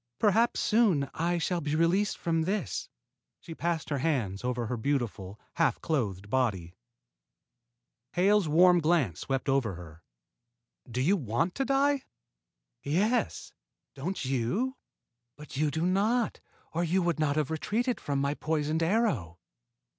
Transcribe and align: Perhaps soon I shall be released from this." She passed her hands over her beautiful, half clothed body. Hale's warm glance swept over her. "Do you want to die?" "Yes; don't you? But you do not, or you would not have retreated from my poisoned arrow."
Perhaps 0.17 0.59
soon 0.59 1.07
I 1.13 1.37
shall 1.37 1.61
be 1.61 1.75
released 1.75 2.17
from 2.17 2.41
this." 2.41 2.89
She 3.39 3.53
passed 3.53 3.89
her 3.91 3.99
hands 3.99 4.43
over 4.43 4.65
her 4.65 4.75
beautiful, 4.75 5.39
half 5.57 5.79
clothed 5.79 6.27
body. 6.27 6.73
Hale's 8.13 8.47
warm 8.47 8.79
glance 8.79 9.19
swept 9.19 9.47
over 9.47 9.75
her. 9.75 10.01
"Do 10.89 11.01
you 11.01 11.15
want 11.15 11.53
to 11.53 11.65
die?" 11.65 12.01
"Yes; 12.81 13.53
don't 13.93 14.25
you? 14.25 14.75
But 15.35 15.55
you 15.57 15.69
do 15.69 15.85
not, 15.85 16.39
or 16.73 16.83
you 16.83 17.03
would 17.03 17.19
not 17.19 17.35
have 17.35 17.51
retreated 17.51 18.01
from 18.01 18.17
my 18.19 18.33
poisoned 18.33 18.81
arrow." 18.81 19.37